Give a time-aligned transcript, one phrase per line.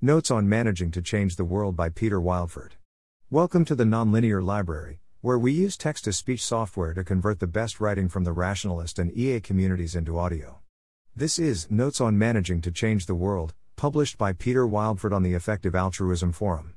[0.00, 2.74] Notes on Managing to Change the World by Peter Wildeford.
[3.30, 7.48] Welcome to the Nonlinear Library, where we use text to speech software to convert the
[7.48, 10.60] best writing from the rationalist and EA communities into audio.
[11.16, 15.34] This is Notes on Managing to Change the World, published by Peter Wildeford on the
[15.34, 16.74] Effective Altruism Forum.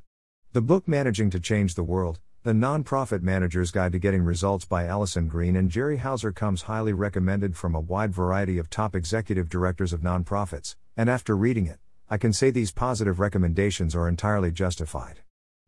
[0.54, 4.88] The book Managing to Change the World, The Nonprofit Manager's Guide to Getting Results by
[4.88, 9.48] Alison Green and Jerry Hauser comes highly recommended from a wide variety of top executive
[9.48, 11.78] directors of nonprofits, and after reading it,
[12.14, 15.22] I can say these positive recommendations are entirely justified.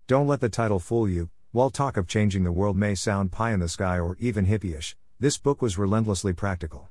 [0.07, 3.53] Don't let the title fool you, while talk of changing the world may sound pie
[3.53, 6.89] in the sky or even hippie-ish, this book was relentlessly practical.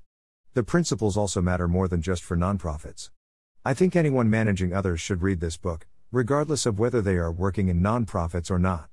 [0.54, 3.10] The principles also matter more than just for nonprofits.
[3.62, 7.68] I think anyone managing others should read this book, regardless of whether they are working
[7.68, 8.88] in nonprofits or not.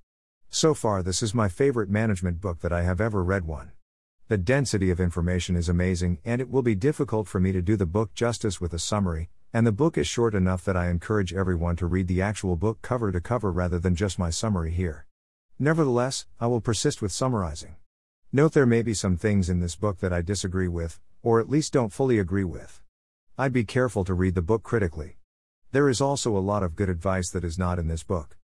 [0.49, 3.71] So far, this is my favorite management book that I have ever read one.
[4.27, 7.77] The density of information is amazing, and it will be difficult for me to do
[7.77, 11.33] the book justice with a summary, and the book is short enough that I encourage
[11.33, 15.05] everyone to read the actual book cover to cover rather than just my summary here.
[15.57, 17.75] Nevertheless, I will persist with summarizing.
[18.31, 21.49] Note there may be some things in this book that I disagree with, or at
[21.49, 22.81] least don't fully agree with.
[23.37, 25.17] I'd be careful to read the book critically.
[25.71, 28.37] There is also a lot of good advice that is not in this book.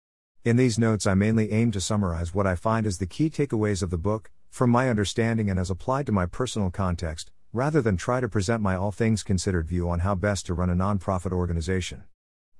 [0.44, 3.82] In these notes, I mainly aim to summarize what I find as the key takeaways
[3.82, 7.96] of the book, from my understanding and as applied to my personal context, rather than
[7.96, 11.30] try to present my all things considered view on how best to run a nonprofit
[11.30, 12.02] organization.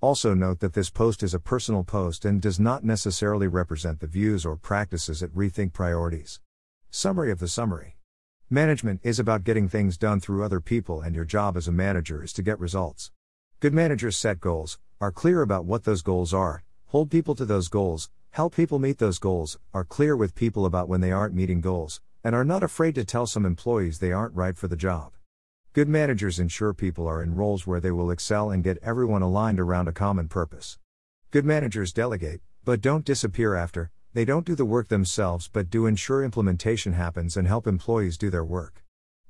[0.01, 4.07] Also, note that this post is a personal post and does not necessarily represent the
[4.07, 6.39] views or practices at Rethink Priorities.
[6.91, 7.97] Summary of the summary
[8.49, 12.23] Management is about getting things done through other people, and your job as a manager
[12.23, 13.11] is to get results.
[13.59, 17.67] Good managers set goals, are clear about what those goals are, hold people to those
[17.67, 21.61] goals, help people meet those goals, are clear with people about when they aren't meeting
[21.61, 25.13] goals, and are not afraid to tell some employees they aren't right for the job.
[25.75, 29.61] Good managers ensure people are in roles where they will excel and get everyone aligned
[29.61, 30.79] around a common purpose.
[31.31, 35.85] Good managers delegate, but don't disappear after, they don't do the work themselves but do
[35.85, 38.85] ensure implementation happens and help employees do their work.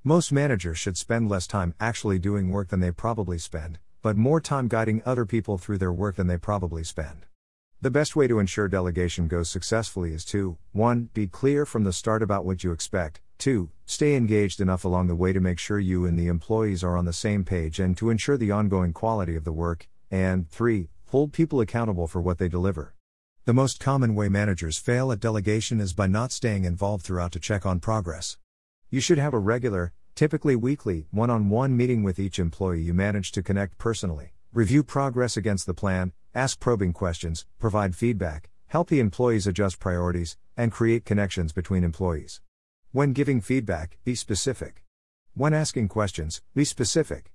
[0.04, 4.40] Most managers should spend less time actually doing work than they probably spend, but more
[4.40, 7.24] time guiding other people through their work than they probably spend.
[7.80, 11.10] The best way to ensure delegation goes successfully is to 1.
[11.12, 13.70] Be clear from the start about what you expect, 2.
[13.84, 17.04] Stay engaged enough along the way to make sure you and the employees are on
[17.04, 20.88] the same page and to ensure the ongoing quality of the work, and 3.
[21.08, 22.94] Hold people accountable for what they deliver.
[23.44, 27.38] The most common way managers fail at delegation is by not staying involved throughout to
[27.38, 28.38] check on progress.
[28.88, 32.94] You should have a regular, typically weekly, one on one meeting with each employee you
[32.94, 38.88] manage to connect personally, review progress against the plan, ask probing questions, provide feedback, help
[38.88, 42.40] the employees adjust priorities, and create connections between employees.
[42.90, 44.84] When giving feedback, be specific.
[45.34, 47.32] When asking questions, be specific.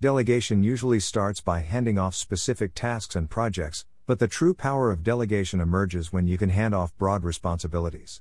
[0.00, 5.02] Delegation usually starts by handing off specific tasks and projects, but the true power of
[5.02, 8.20] delegation emerges when you can hand off broad responsibilities.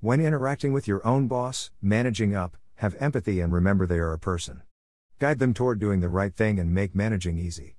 [0.00, 4.18] When interacting with your own boss, managing up, have empathy and remember they are a
[4.18, 4.62] person.
[5.18, 7.76] Guide them toward doing the right thing and make managing easy.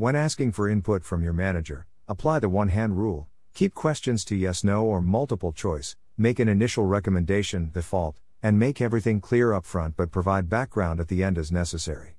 [0.00, 4.34] When asking for input from your manager, apply the one hand rule, keep questions to
[4.34, 9.66] yes, no, or multiple choice, make an initial recommendation, default, and make everything clear up
[9.66, 12.16] front but provide background at the end as necessary.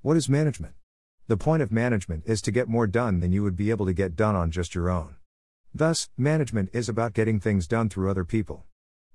[0.00, 0.74] What is management?
[1.26, 3.92] The point of management is to get more done than you would be able to
[3.92, 5.16] get done on just your own.
[5.74, 8.62] Thus, management is about getting things done through other people.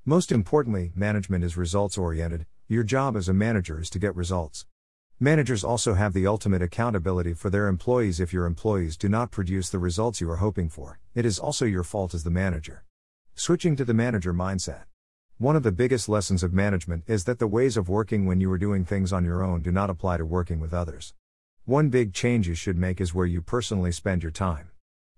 [0.03, 4.65] Most importantly, management is results oriented, your job as a manager is to get results.
[5.21, 9.69] Managers also have the ultimate accountability for their employees if your employees do not produce
[9.69, 12.85] the results you are hoping for, it is also your fault as the manager.
[13.35, 14.83] Switching to the manager mindset.
[15.37, 18.49] One of the biggest lessons of management is that the ways of working when you
[18.49, 21.13] are doing things on your own do not apply to working with others.
[21.65, 24.69] One big change you should make is where you personally spend your time.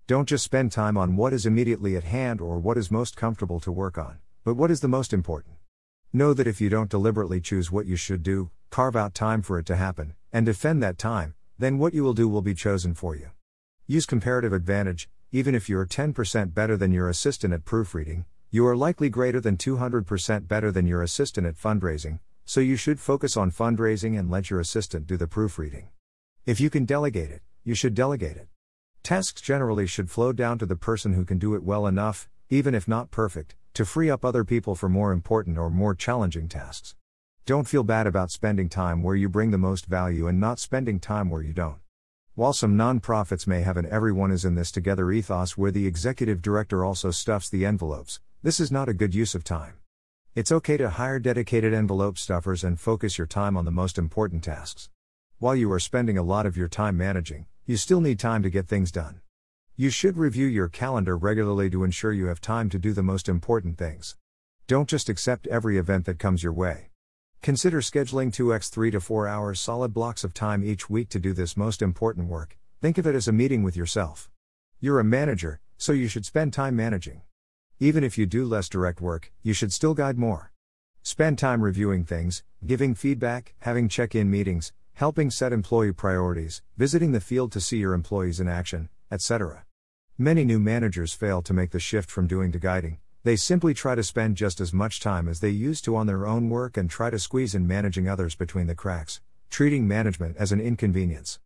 [0.08, 3.60] Don't just spend time on what is immediately at hand or what is most comfortable
[3.60, 5.54] to work on, but what is the most important.
[6.12, 9.58] Know that if you don't deliberately choose what you should do, carve out time for
[9.58, 12.94] it to happen, and defend that time, then what you will do will be chosen
[12.94, 13.30] for you.
[13.86, 18.74] Use comparative advantage, even if you're 10% better than your assistant at proofreading, you are
[18.74, 23.50] likely greater than 200% better than your assistant at fundraising, so you should focus on
[23.50, 25.90] fundraising and let your assistant do the proofreading.
[26.46, 28.48] If you can delegate it, you should delegate it.
[29.02, 32.74] Tasks generally should flow down to the person who can do it well enough, even
[32.74, 36.94] if not perfect, to free up other people for more important or more challenging tasks.
[37.44, 41.00] Don't feel bad about spending time where you bring the most value and not spending
[41.00, 41.80] time where you don't.
[42.36, 46.40] While some nonprofits may have an everyone is in this together ethos where the executive
[46.40, 49.74] director also stuffs the envelopes, this is not a good use of time.
[50.36, 54.44] It's okay to hire dedicated envelope stuffers and focus your time on the most important
[54.44, 54.88] tasks.
[55.40, 58.50] While you are spending a lot of your time managing, you still need time to
[58.50, 59.20] get things done.
[59.74, 63.28] You should review your calendar regularly to ensure you have time to do the most
[63.28, 64.16] important things.
[64.68, 66.91] Don't just accept every event that comes your way.
[67.42, 71.32] Consider scheduling 2x 3 to 4 hours solid blocks of time each week to do
[71.32, 72.56] this most important work.
[72.80, 74.30] Think of it as a meeting with yourself.
[74.78, 77.22] You're a manager, so you should spend time managing.
[77.80, 80.52] Even if you do less direct work, you should still guide more.
[81.02, 87.10] Spend time reviewing things, giving feedback, having check in meetings, helping set employee priorities, visiting
[87.10, 89.64] the field to see your employees in action, etc.
[90.16, 93.94] Many new managers fail to make the shift from doing to guiding, they simply try
[93.94, 96.90] to spend just as much time as they used to on their own work and
[96.90, 101.38] try to squeeze in managing others between the cracks, treating management as an inconvenience.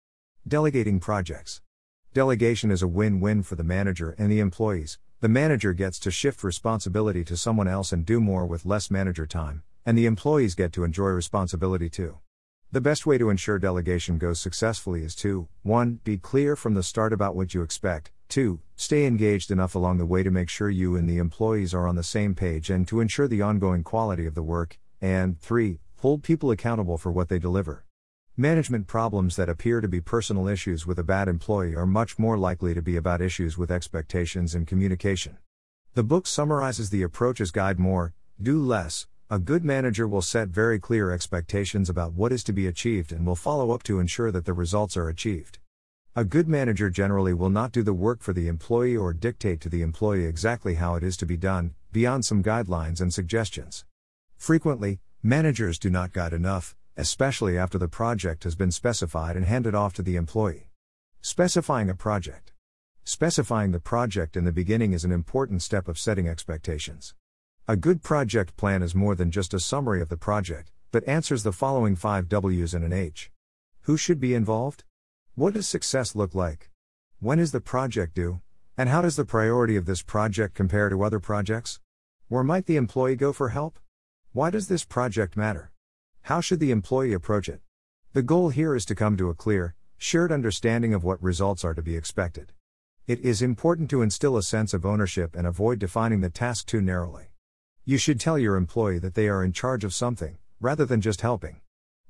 [0.49, 1.61] Delegating projects.
[2.14, 4.99] Delegation is a win win for the manager and the employees.
[5.20, 9.26] The manager gets to shift responsibility to someone else and do more with less manager
[9.26, 12.19] time, and the employees get to enjoy responsibility too.
[12.72, 16.00] The best way to ensure delegation goes successfully is to 1.
[16.05, 18.61] Be clear from the start about what you expect, 2.
[18.76, 21.96] Stay engaged enough along the way to make sure you and the employees are on
[21.96, 25.81] the same page and to ensure the ongoing quality of the work, and 3.
[26.00, 27.84] Hold people accountable for what they deliver.
[28.37, 32.37] Management problems that appear to be personal issues with a bad employee are much more
[32.37, 35.38] likely to be about issues with expectations and communication.
[35.94, 38.12] The book summarizes the approaches guide more,
[38.43, 39.06] do less.
[39.31, 43.26] A good manager will set very clear expectations about what is to be achieved and
[43.26, 45.58] will follow up to ensure that the results are achieved.
[46.18, 49.68] A good manager generally will not do the work for the employee or dictate to
[49.68, 53.84] the employee exactly how it is to be done, beyond some guidelines and suggestions.
[54.38, 59.74] Frequently, managers do not guide enough, especially after the project has been specified and handed
[59.74, 60.70] off to the employee.
[61.20, 62.54] Specifying a project.
[63.04, 67.14] Specifying the project in the beginning is an important step of setting expectations.
[67.69, 71.42] A good project plan is more than just a summary of the project, but answers
[71.42, 73.30] the following five W's and an H.
[73.82, 74.82] Who should be involved?
[75.36, 76.70] What does success look like?
[77.20, 78.40] When is the project due?
[78.78, 81.78] And how does the priority of this project compare to other projects?
[82.28, 83.78] Where might the employee go for help?
[84.32, 85.72] Why does this project matter?
[86.22, 87.60] How should the employee approach it?
[88.14, 91.74] The goal here is to come to a clear, shared understanding of what results are
[91.74, 92.54] to be expected.
[93.06, 96.80] It is important to instill a sense of ownership and avoid defining the task too
[96.80, 97.26] narrowly.
[97.84, 101.20] You should tell your employee that they are in charge of something, rather than just
[101.20, 101.60] helping.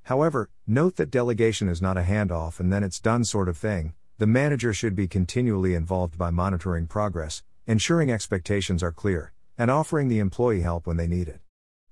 [0.07, 3.93] However, note that delegation is not a handoff and then it's done sort of thing.
[4.19, 10.07] The manager should be continually involved by monitoring progress, ensuring expectations are clear, and offering
[10.07, 11.41] the employee help when they need it.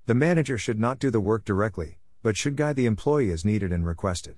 [0.05, 3.73] The manager should not do the work directly, but should guide the employee as needed
[3.73, 4.37] and requested.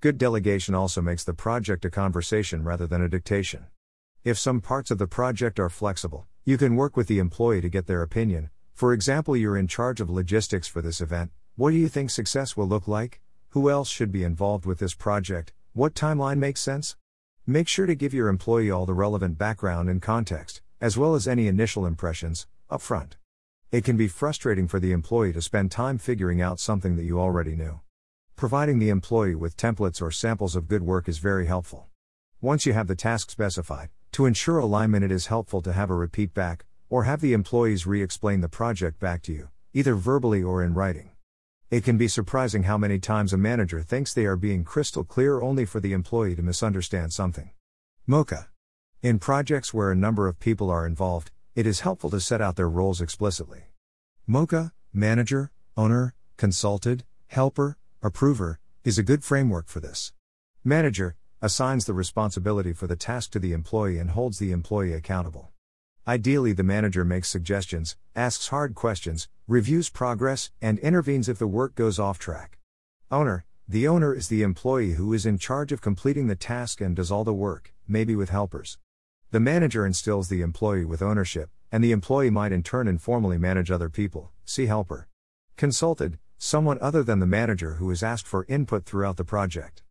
[0.00, 3.66] Good delegation also makes the project a conversation rather than a dictation.
[4.22, 7.68] If some parts of the project are flexible, you can work with the employee to
[7.68, 8.50] get their opinion.
[8.72, 12.54] For example, you're in charge of logistics for this event, what do you think success
[12.54, 13.18] will look like?
[13.50, 15.54] Who else should be involved with this project?
[15.72, 16.96] What timeline makes sense?
[17.46, 21.26] Make sure to give your employee all the relevant background and context, as well as
[21.26, 23.12] any initial impressions, upfront.
[23.72, 27.18] It can be frustrating for the employee to spend time figuring out something that you
[27.18, 27.80] already knew.
[28.36, 31.86] Providing the employee with templates or samples of good work is very helpful.
[32.42, 35.94] Once you have the task specified, to ensure alignment, it is helpful to have a
[35.94, 40.42] repeat back, or have the employees re explain the project back to you, either verbally
[40.42, 41.12] or in writing.
[41.68, 45.40] It can be surprising how many times a manager thinks they are being crystal clear
[45.40, 47.50] only for the employee to misunderstand something.
[48.06, 48.50] Mocha.
[49.02, 52.54] In projects where a number of people are involved, it is helpful to set out
[52.54, 53.64] their roles explicitly.
[54.28, 60.12] Mocha, manager, owner, consulted, helper, approver, is a good framework for this.
[60.62, 65.50] Manager assigns the responsibility for the task to the employee and holds the employee accountable.
[66.08, 71.74] Ideally, the manager makes suggestions, asks hard questions, reviews progress, and intervenes if the work
[71.74, 72.58] goes off track.
[73.10, 76.94] Owner The owner is the employee who is in charge of completing the task and
[76.94, 78.78] does all the work, maybe with helpers.
[79.32, 83.72] The manager instills the employee with ownership, and the employee might in turn informally manage
[83.72, 85.08] other people, see helper.
[85.56, 89.82] Consulted Someone other than the manager who is asked for input throughout the project.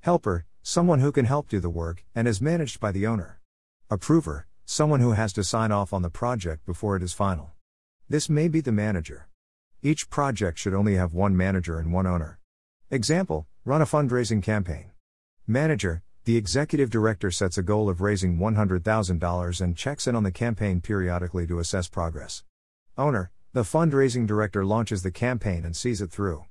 [0.00, 3.40] Helper Someone who can help do the work, and is managed by the owner.
[3.88, 7.52] Approver someone who has to sign off on the project before it is final.
[8.08, 9.28] This may be the manager.
[9.82, 12.38] Each project should only have one manager and one owner.
[12.90, 14.90] Example Run a fundraising campaign.
[15.46, 20.30] Manager The executive director sets a goal of raising $100,000 and checks in on the
[20.30, 22.44] campaign periodically to assess progress.
[22.98, 26.44] Owner The fundraising director launches the campaign and sees it through.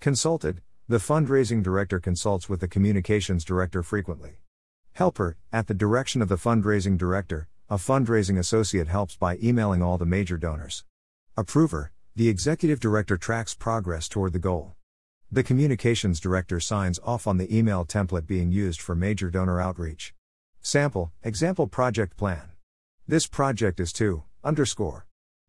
[0.00, 4.38] Consulted The fundraising director consults with the communications director frequently.
[4.92, 9.96] Helper At the direction of the fundraising director, a fundraising associate helps by emailing all
[9.96, 10.84] the major donors.
[11.38, 14.74] Approver, the executive director tracks progress toward the goal.
[15.30, 20.12] The communications director signs off on the email template being used for major donor outreach.
[20.60, 22.50] Sample, example project plan.
[23.08, 25.06] This project is to, underscore.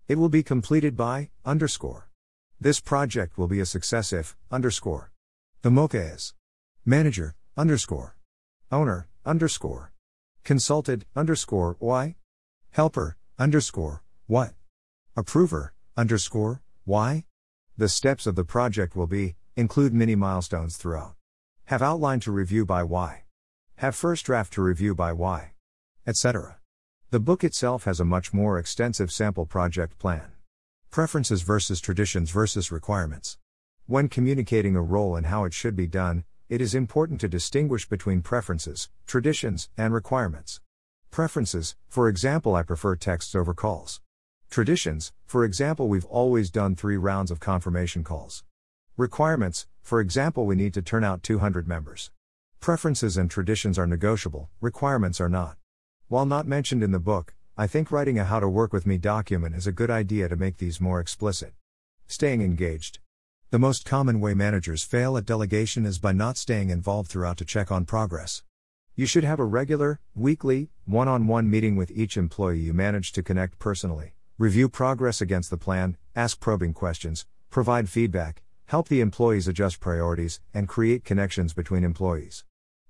[0.07, 2.09] It will be completed by, underscore.
[2.57, 5.11] This project will be a success if, underscore.
[5.61, 6.33] The MOCHA is.
[6.85, 8.15] Manager, underscore.
[8.71, 9.92] Owner, underscore.
[10.43, 12.15] Consulted, underscore, why?
[12.71, 14.51] Helper, underscore, what?
[15.15, 17.23] Approver, underscore, why?
[17.77, 21.15] The steps of the project will be, include mini milestones throughout.
[21.65, 23.23] Have outline to review by why.
[23.77, 25.53] Have first draft to review by why.
[26.05, 26.57] Etc.
[27.09, 30.33] The book itself has a much more extensive sample project plan.
[30.91, 33.37] Preferences versus traditions versus requirements.
[33.85, 37.89] When communicating a role and how it should be done, it is important to distinguish
[37.89, 40.61] between preferences, traditions, and requirements.
[41.09, 44.01] Preferences, for example, I prefer texts over calls.
[44.51, 48.43] Traditions, for example, we've always done three rounds of confirmation calls.
[48.97, 52.11] Requirements, for example, we need to turn out 200 members.
[52.59, 55.57] Preferences and traditions are negotiable, requirements are not.
[56.07, 58.99] While not mentioned in the book, I think writing a How to Work with Me
[58.99, 61.55] document is a good idea to make these more explicit.
[62.05, 62.99] Staying engaged.
[63.53, 67.45] The most common way managers fail at delegation is by not staying involved throughout to
[67.45, 68.41] check on progress.
[68.95, 73.11] You should have a regular, weekly, one on one meeting with each employee you manage
[73.11, 79.01] to connect personally, review progress against the plan, ask probing questions, provide feedback, help the
[79.01, 82.45] employees adjust priorities, and create connections between employees.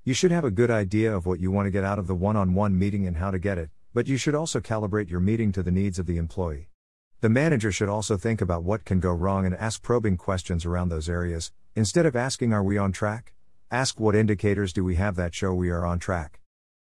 [0.06, 2.16] You should have a good idea of what you want to get out of the
[2.16, 5.20] one on one meeting and how to get it, but you should also calibrate your
[5.20, 6.70] meeting to the needs of the employee.
[7.24, 10.90] The manager should also think about what can go wrong and ask probing questions around
[10.90, 13.32] those areas, instead of asking, Are we on track?
[13.72, 16.42] Ask, What indicators do we have that show we are on track?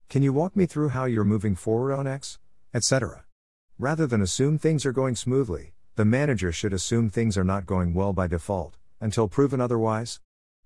[0.07, 2.39] Can you walk me through how you're moving forward on X?
[2.73, 3.25] etc.
[3.77, 7.93] Rather than assume things are going smoothly, the manager should assume things are not going
[7.93, 10.21] well by default, until proven otherwise.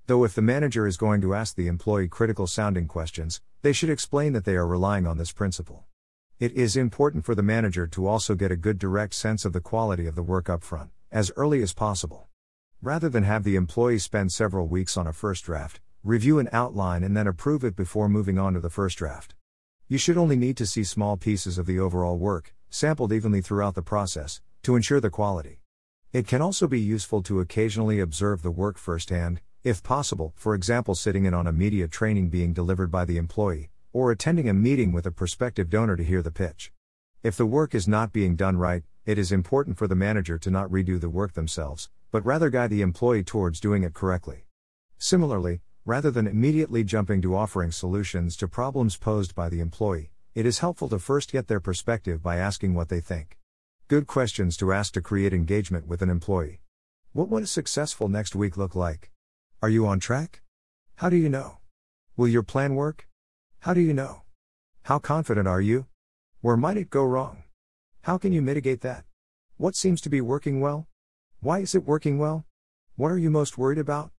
[0.05, 3.89] Though if the manager is going to ask the employee critical sounding questions, they should
[3.89, 5.87] explain that they are relying on this principle.
[6.39, 9.61] It is important for the manager to also get a good direct sense of the
[9.61, 12.27] quality of the work up front, as early as possible.
[12.81, 17.03] Rather than have the employee spend several weeks on a first draft, review an outline
[17.03, 19.35] and then approve it before moving on to the first draft.
[19.87, 23.75] You should only need to see small pieces of the overall work, sampled evenly throughout
[23.75, 25.59] the process, to ensure the quality.
[26.11, 30.95] It can also be useful to occasionally observe the work firsthand, if possible, for example,
[30.95, 34.91] sitting in on a media training being delivered by the employee, or attending a meeting
[34.91, 36.73] with a prospective donor to hear the pitch.
[37.21, 40.51] If the work is not being done right, it is important for the manager to
[40.51, 44.45] not redo the work themselves, but rather guide the employee towards doing it correctly.
[44.97, 50.45] Similarly, rather than immediately jumping to offering solutions to problems posed by the employee, it
[50.45, 53.37] is helpful to first get their perspective by asking what they think.
[53.87, 56.61] Good questions to ask to create engagement with an employee.
[57.11, 59.11] What would a successful next week look like?
[59.61, 60.41] Are you on track?
[60.95, 61.59] How do you know?
[62.17, 63.07] Will your plan work?
[63.63, 64.23] How do you know?
[64.83, 65.85] How confident are you?
[66.41, 67.43] Where might it go wrong?
[68.01, 69.05] How can you mitigate that?
[69.55, 70.87] What seems to be working well?
[71.39, 72.43] Why is it working well?
[72.97, 74.11] What are you most worried about?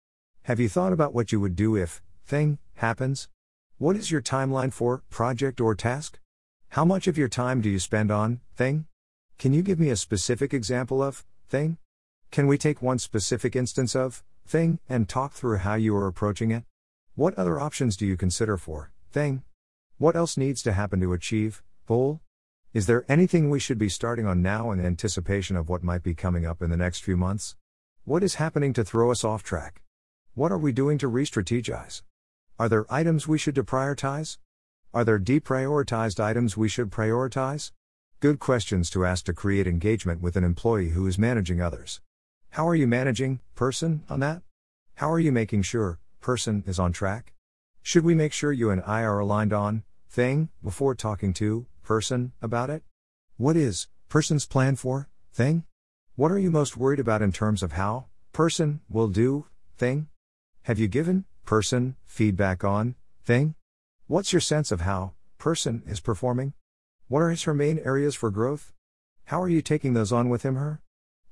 [0.45, 3.29] Have you thought about what you would do if thing happens?
[3.77, 6.19] What is your timeline for project or task?
[6.71, 8.87] How much of your time do you spend on thing?
[9.37, 11.77] Can you give me a specific example of thing?
[12.31, 16.51] Can we take one specific instance of thing, and talk through how you are approaching
[16.51, 16.65] it?
[17.15, 19.45] What other options do you consider for thing?
[19.97, 22.21] What else needs to happen to achieve goal?
[22.73, 26.15] Is there anything we should be starting on now in anticipation of what might be
[26.15, 27.55] coming up in the next few months?
[28.05, 29.83] What is happening to throw us off track?
[30.35, 32.03] What are we doing to re strategize?
[32.59, 34.39] Are there items we should deprioritize?
[34.93, 37.71] Are there deprioritized items we should prioritize?
[38.19, 42.01] Good questions to ask to create engagement with an employee who is managing others.
[42.51, 44.43] How are you managing, person, on that?
[44.97, 47.34] How are you making sure, person, is on track?
[47.87, 52.33] Should we make sure you and I are aligned on, thing, before talking to, person,
[52.41, 52.83] about it?
[53.37, 55.65] What is, person's plan for, thing?
[56.17, 60.09] What are you most worried about in terms of how, person, will do, thing?
[60.63, 63.55] Have you given, person, feedback on, thing?
[64.07, 66.55] What's your sense of how, person, is performing?
[67.09, 68.73] What are his her main areas for growth?
[69.27, 70.81] How are you taking those on with him her?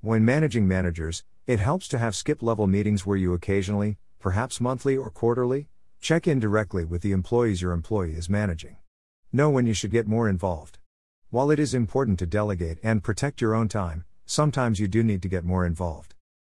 [0.03, 4.99] When managing managers, it helps to have skip level meetings where you occasionally, perhaps monthly
[4.99, 5.69] or quarterly,
[6.03, 8.77] check in directly with the employees your employee is managing.
[9.33, 10.81] Know when you should get more involved.
[11.31, 15.23] While it is important to delegate and protect your own time, sometimes you do need
[15.23, 16.17] to get more involved.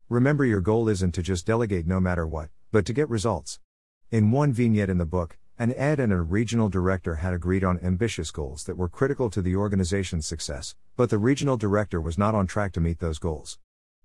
[0.08, 3.60] Remember, your goal isn't to just delegate no matter what, but to get results.
[4.12, 7.82] In one vignette in the book, an ed and a regional director had agreed on
[7.84, 12.34] ambitious goals that were critical to the organization's success, but the regional director was not
[12.34, 13.60] on track to meet those goals.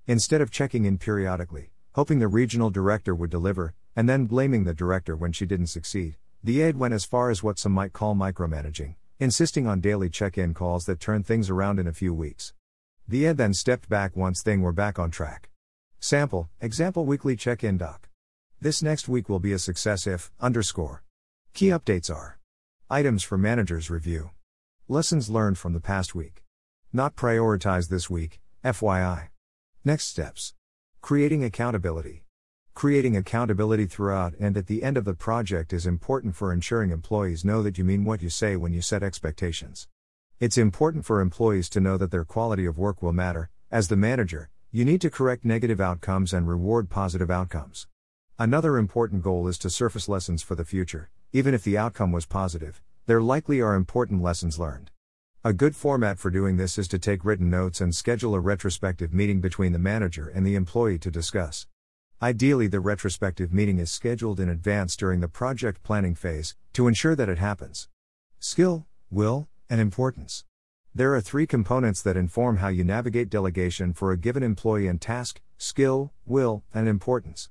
[0.08, 4.72] Instead of checking in periodically, hoping the regional director would deliver, and then blaming the
[4.72, 6.14] director when she didn't succeed,
[6.44, 10.38] The aide went as far as what some might call micromanaging, insisting on daily check
[10.38, 12.52] in calls that turned things around in a few weeks.
[13.08, 15.50] The aide then stepped back once things were back on track.
[15.98, 18.08] Sample, example weekly check in doc.
[18.60, 21.02] This next week will be a success if, underscore.
[21.52, 22.38] Key updates are
[22.88, 24.30] items for managers review,
[24.86, 26.44] lessons learned from the past week,
[26.92, 29.30] not prioritized this week, FYI.
[29.84, 30.54] Next steps
[31.00, 32.24] creating accountability.
[32.74, 37.44] Creating accountability throughout and at the end of the project is important for ensuring employees
[37.44, 39.88] know that you mean what you say when you set expectations.
[40.38, 43.50] It's important for employees to know that their quality of work will matter.
[43.70, 47.86] As the manager, you need to correct negative outcomes and reward positive outcomes.
[48.38, 52.26] Another important goal is to surface lessons for the future, even if the outcome was
[52.26, 54.90] positive, there likely are important lessons learned.
[55.44, 59.14] A good format for doing this is to take written notes and schedule a retrospective
[59.14, 61.68] meeting between the manager and the employee to discuss.
[62.20, 67.14] Ideally, the retrospective meeting is scheduled in advance during the project planning phase to ensure
[67.14, 67.88] that it happens.
[68.40, 70.44] Skill, will, and importance.
[70.92, 75.00] There are three components that inform how you navigate delegation for a given employee and
[75.00, 77.48] task skill, will, and importance.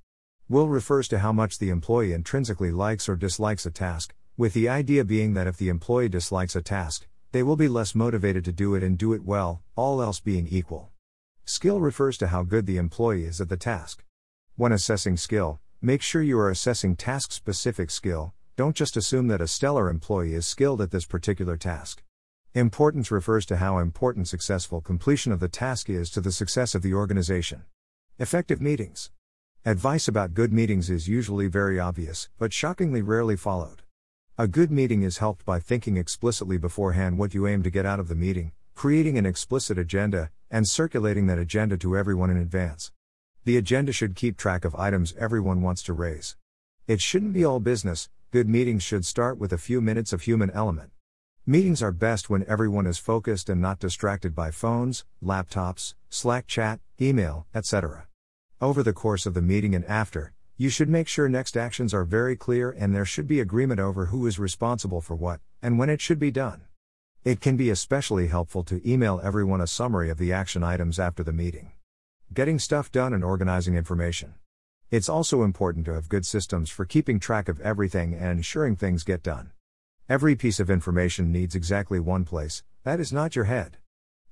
[0.50, 4.68] Will refers to how much the employee intrinsically likes or dislikes a task, with the
[4.68, 8.52] idea being that if the employee dislikes a task, they will be less motivated to
[8.52, 10.92] do it and do it well, all else being equal.
[11.46, 14.04] Skill refers to how good the employee is at the task.
[14.56, 19.42] When assessing skill, make sure you are assessing task specific skill, don't just assume that
[19.42, 22.04] a stellar employee is skilled at this particular task.
[22.54, 26.82] Importance refers to how important successful completion of the task is to the success of
[26.82, 27.64] the organization.
[28.18, 29.12] Effective meetings.
[29.64, 33.84] Advice about good meetings is usually very obvious, but shockingly rarely followed.
[34.40, 38.00] A good meeting is helped by thinking explicitly beforehand what you aim to get out
[38.00, 42.92] of the meeting, creating an explicit agenda, and circulating that agenda to everyone in advance.
[43.46, 46.36] The agenda should keep track of items everyone wants to raise.
[46.86, 50.52] It shouldn't be all business, good meetings should start with a few minutes of human
[50.52, 50.92] element.
[51.48, 56.80] Meetings are best when everyone is focused and not distracted by phones, laptops, Slack chat,
[57.02, 58.06] email, etc.
[58.62, 62.04] Over the course of the meeting and after, you should make sure next actions are
[62.04, 65.88] very clear and there should be agreement over who is responsible for what, and when
[65.88, 66.62] it should be done.
[67.24, 71.24] It can be especially helpful to email everyone a summary of the action items after
[71.24, 71.74] the meeting.
[72.34, 74.34] Getting stuff done and organizing information.
[74.90, 79.04] It's also important to have good systems for keeping track of everything and ensuring things
[79.04, 79.52] get done.
[80.10, 83.78] Every piece of information needs exactly one place, that is not your head.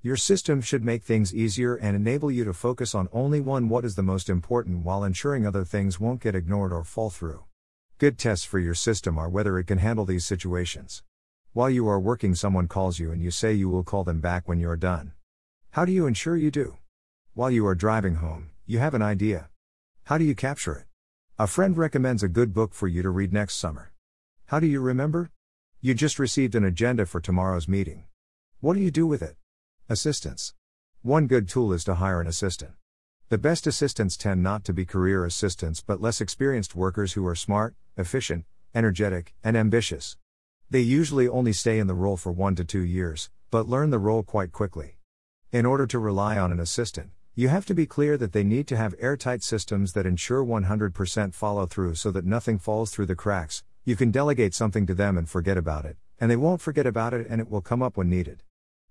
[0.05, 3.83] Your system should make things easier and enable you to focus on only one what
[3.83, 7.45] is the most important while ensuring other things won't get ignored or fall through.
[7.97, 11.01] Good tests for your system are whether it can handle these situations.
[11.53, 14.47] While you are working, someone calls you and you say you will call them back
[14.47, 15.13] when you're done.
[15.71, 16.77] How do you ensure you do?
[17.33, 19.49] While you are driving home, you have an idea.
[20.03, 20.85] How do you capture it?
[21.39, 23.91] A friend recommends a good book for you to read next summer.
[24.45, 25.31] How do you remember?
[25.81, 28.03] You just received an agenda for tomorrow's meeting.
[28.59, 29.35] What do you do with it?
[29.87, 30.55] Assistance.
[31.03, 32.71] One good tool is to hire an assistant.
[33.29, 37.35] The best assistants tend not to be career assistants but less experienced workers who are
[37.35, 40.17] smart, efficient, energetic, and ambitious.
[40.71, 43.99] They usually only stay in the role for one to two years, but learn the
[43.99, 44.97] role quite quickly.
[45.51, 48.67] In order to rely on an assistant, you have to be clear that they need
[48.69, 53.15] to have airtight systems that ensure 100% follow through so that nothing falls through the
[53.15, 53.61] cracks.
[53.83, 57.13] You can delegate something to them and forget about it, and they won't forget about
[57.13, 58.41] it and it will come up when needed.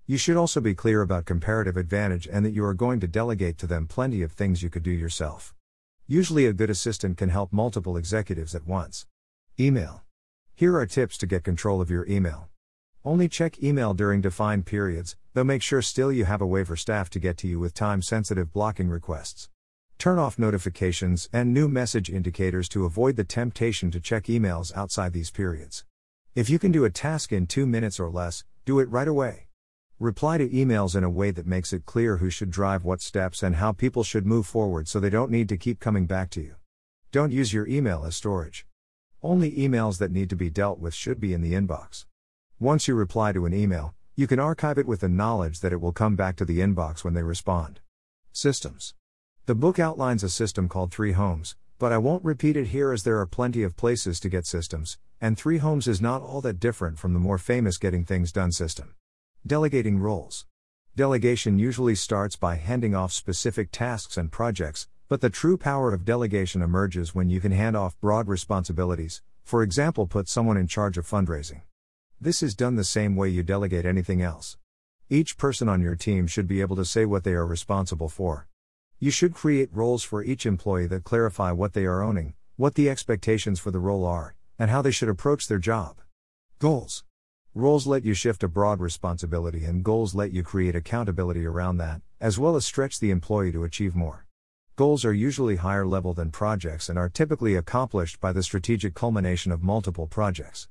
[0.07, 3.57] You should also be clear about comparative advantage and that you are going to delegate
[3.57, 5.55] to them plenty of things you could do yourself.
[6.05, 9.07] Usually, a good assistant can help multiple executives at once.
[9.59, 10.03] Email.
[10.53, 12.49] Here are tips to get control of your email.
[13.03, 16.75] Only check email during defined periods, though make sure still you have a way for
[16.75, 19.49] staff to get to you with time sensitive blocking requests.
[19.97, 25.13] Turn off notifications and new message indicators to avoid the temptation to check emails outside
[25.13, 25.83] these periods.
[26.35, 29.44] If you can do a task in two minutes or less, do it right away.
[29.99, 33.41] Reply to emails in a way that makes it clear who should drive what steps
[33.41, 36.41] and how people should move forward so they don't need to keep coming back to
[36.41, 36.55] you.
[37.13, 38.67] Don't use your email as storage.
[39.23, 42.03] Only emails that need to be dealt with should be in the inbox.
[42.59, 45.79] Once you reply to an email, you can archive it with the knowledge that it
[45.79, 47.79] will come back to the inbox when they respond.
[48.33, 48.95] Systems.
[49.45, 53.03] The book outlines a system called Three Homes, but I won't repeat it here as
[53.03, 56.59] there are plenty of places to get systems, and Three Homes is not all that
[56.59, 58.93] different from the more famous Getting Things Done system.
[59.47, 60.47] Delegating roles.
[60.95, 66.03] Delegation usually starts by handing off specific tasks and projects, but the true power of
[66.03, 70.97] delegation emerges when you can hand off broad responsibilities, for example, put someone in charge
[70.97, 71.61] of fundraising.
[72.19, 74.57] This is done the same way you delegate anything else.
[75.11, 78.47] Each person on your team should be able to say what they are responsible for.
[78.97, 82.89] You should create roles for each employee that clarify what they are owning, what the
[82.89, 86.01] expectations for the role are, and how they should approach their job.
[86.57, 87.03] Goals.
[87.57, 92.01] Roles let you shift a broad responsibility, and goals let you create accountability around that,
[92.19, 94.25] as well as stretch the employee to achieve more.
[94.75, 99.53] Goals are usually higher level than projects and are typically accomplished by the strategic culmination
[99.53, 100.67] of multiple projects.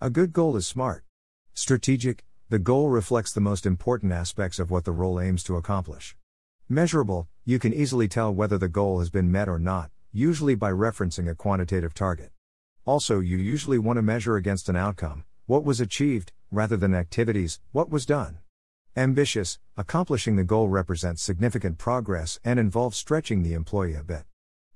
[0.00, 1.04] A good goal is smart.
[1.52, 6.16] Strategic, the goal reflects the most important aspects of what the role aims to accomplish.
[6.68, 10.72] Measurable, you can easily tell whether the goal has been met or not, usually by
[10.72, 12.32] referencing a quantitative target.
[12.84, 17.60] Also, you usually want to measure against an outcome, what was achieved, rather than activities,
[17.72, 18.38] what was done.
[18.96, 24.24] Ambitious, accomplishing the goal represents significant progress and involves stretching the employee a bit.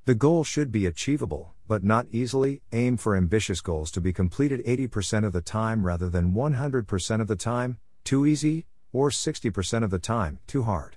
[0.05, 2.63] The goal should be achievable, but not easily.
[2.73, 7.29] Aim for ambitious goals to be completed 80% of the time rather than 100% of
[7.29, 10.97] the time, too easy, or 60% of the time, too hard.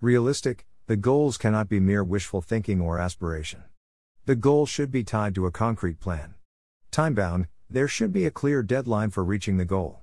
[0.00, 3.64] Realistic, the goals cannot be mere wishful thinking or aspiration.
[4.26, 6.34] The goal should be tied to a concrete plan.
[6.90, 10.00] Time bound, there should be a clear deadline for reaching the goal.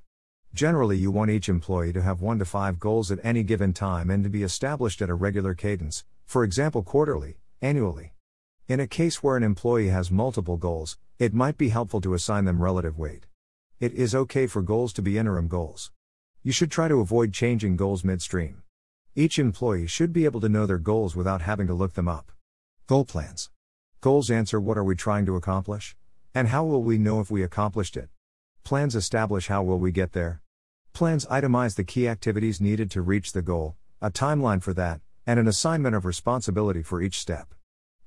[0.53, 4.11] Generally, you want each employee to have one to five goals at any given time
[4.11, 8.13] and to be established at a regular cadence, for example, quarterly, annually.
[8.67, 12.45] In a case where an employee has multiple goals, it might be helpful to assign
[12.45, 13.25] them relative weight.
[13.79, 15.91] It is okay for goals to be interim goals.
[16.43, 18.61] You should try to avoid changing goals midstream.
[19.15, 22.31] Each employee should be able to know their goals without having to look them up.
[22.85, 23.49] Goal plans.
[24.01, 25.95] Goals answer what are we trying to accomplish?
[26.35, 28.09] And how will we know if we accomplished it?
[28.65, 30.41] Plans establish how will we get there?
[30.91, 35.39] Plans itemize the key activities needed to reach the goal, a timeline for that, and
[35.39, 37.53] an assignment of responsibility for each step.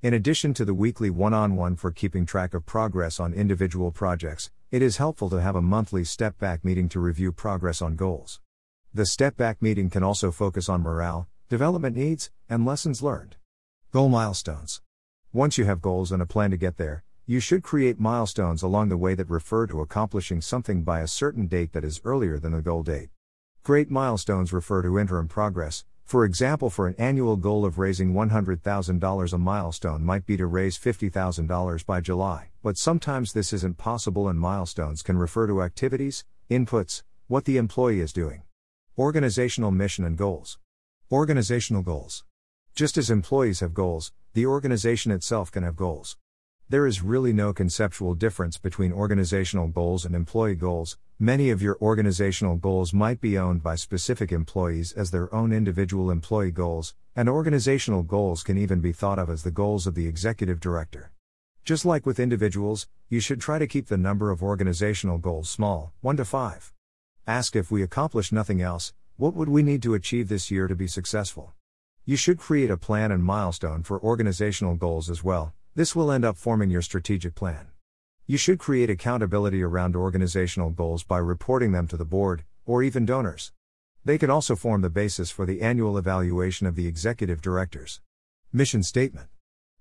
[0.03, 3.91] In addition to the weekly one on one for keeping track of progress on individual
[3.93, 7.97] projects, it is helpful to have a monthly step back meeting to review progress on
[7.97, 8.43] goals.
[8.93, 13.37] The step back meeting can also focus on morale, development needs, and lessons learned.
[13.91, 14.83] Goal milestones.
[15.33, 18.89] Once you have goals and a plan to get there, you should create milestones along
[18.89, 22.53] the way that refer to accomplishing something by a certain date that is earlier than
[22.53, 23.11] the goal date.
[23.63, 25.85] Great milestones refer to interim progress.
[26.07, 30.79] For example, for an annual goal of raising $100,000, a milestone might be to raise
[30.79, 37.03] $50,000 by July, but sometimes this isn't possible, and milestones can refer to activities, inputs,
[37.27, 38.45] what the employee is doing.
[38.97, 40.59] Organizational mission and goals.
[41.13, 42.25] Organizational goals.
[42.75, 46.17] Just as employees have goals, the organization itself can have goals.
[46.71, 50.99] There is really no conceptual difference between organizational goals and employee goals.
[51.19, 56.11] Many of your organizational goals might be owned by specific employees as their own individual
[56.11, 60.07] employee goals, and organizational goals can even be thought of as the goals of the
[60.07, 61.11] executive director.
[61.65, 65.95] Just like with individuals, you should try to keep the number of organizational goals small,
[66.03, 66.75] 1 to 5.
[67.27, 70.77] Ask if we accomplish nothing else, what would we need to achieve this year to
[70.77, 71.55] be successful?
[72.05, 76.25] You should create a plan and milestone for organizational goals as well, this will end
[76.25, 77.69] up forming your strategic plan.
[78.27, 83.07] You should create accountability around organizational goals by reporting them to the board, or even
[83.07, 83.53] donors.
[84.05, 88.01] They can also form the basis for the annual evaluation of the executive directors.
[88.53, 89.29] Mission Statement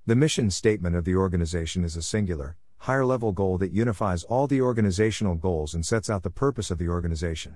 [0.05, 4.45] The mission statement of the organization is a singular, higher level goal that unifies all
[4.45, 7.55] the organizational goals and sets out the purpose of the organization.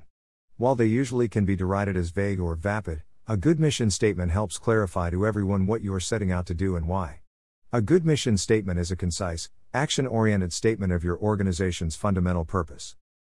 [0.57, 4.57] While they usually can be derided as vague or vapid, a good mission statement helps
[4.57, 7.20] clarify to everyone what you are setting out to do and why.
[7.73, 12.97] A good mission statement is a concise, action oriented statement of your organization's fundamental purpose.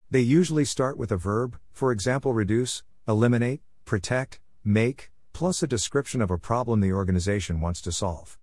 [0.10, 6.20] They usually start with a verb, for example, reduce, eliminate, protect, make, plus a description
[6.20, 8.40] of a problem the organization wants to solve.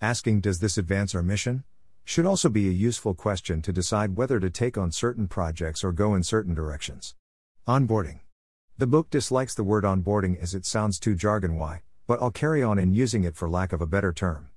[0.00, 1.64] Asking, Does this advance our mission?
[2.06, 5.92] should also be a useful question to decide whether to take on certain projects or
[5.92, 7.16] go in certain directions.
[7.68, 8.20] Onboarding.
[8.78, 12.62] The book dislikes the word onboarding as it sounds too jargon why, but I'll carry
[12.62, 14.48] on in using it for lack of a better term.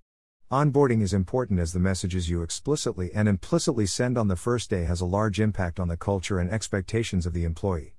[0.49, 4.86] Onboarding is important as the messages you explicitly and implicitly send on the first day
[4.86, 7.95] has a large impact on the culture and expectations of the employee.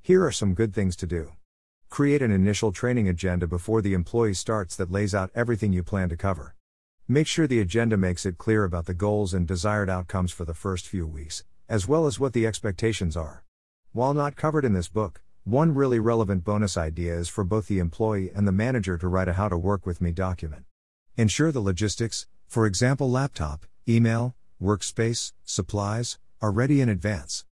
[0.00, 1.32] Here are some good things to do.
[1.90, 6.08] Create an initial training agenda before the employee starts that lays out everything you plan
[6.08, 6.56] to cover.
[7.06, 10.54] Make sure the agenda makes it clear about the goals and desired outcomes for the
[10.54, 13.44] first few weeks, as well as what the expectations are.
[13.92, 17.78] While not covered in this book, one really relevant bonus idea is for both the
[17.78, 20.64] employee and the manager to write a How to Work with Me document.
[21.20, 27.44] Ensure the logistics, for example, laptop, email, workspace, supplies, are ready in advance.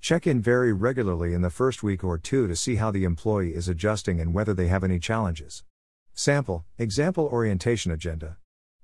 [0.00, 3.52] Check in very regularly in the first week or two to see how the employee
[3.52, 5.64] is adjusting and whether they have any challenges.
[6.14, 8.36] Sample, example orientation agenda.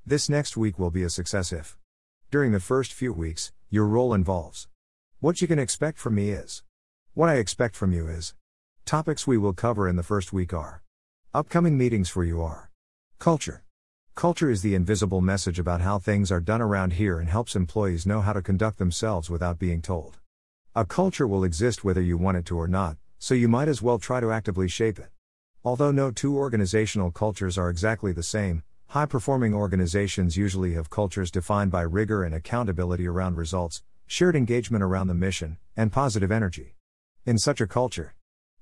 [0.05, 1.79] This next week will be a success if.
[2.33, 4.67] During the first few weeks, your role involves.
[5.21, 6.65] What you can expect from me is.
[7.15, 8.35] What I expect from you is.
[8.87, 10.83] Topics we will cover in the first week are.
[11.33, 12.73] Upcoming meetings for you are.
[13.21, 13.63] Culture.
[14.15, 18.05] Culture is the invisible message about how things are done around here and helps employees
[18.05, 20.19] know how to conduct themselves without being told.
[20.77, 23.81] A culture will exist whether you want it to or not, so you might as
[23.81, 25.09] well try to actively shape it.
[25.65, 31.31] Although no two organizational cultures are exactly the same, high performing organizations usually have cultures
[31.31, 36.77] defined by rigor and accountability around results, shared engagement around the mission, and positive energy.
[37.25, 38.15] In such a culture,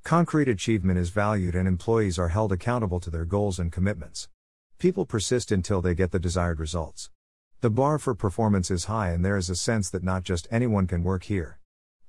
[0.04, 4.28] concrete achievement is valued and employees are held accountable to their goals and commitments.
[4.80, 7.10] People persist until they get the desired results.
[7.60, 10.86] The bar for performance is high, and there is a sense that not just anyone
[10.86, 11.58] can work here.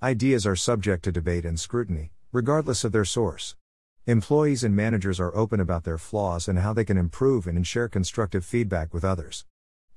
[0.01, 3.57] Ideas are subject to debate and scrutiny, regardless of their source.
[4.05, 7.89] Employees and managers are open about their flaws and how they can improve and share
[7.89, 9.45] constructive feedback with others.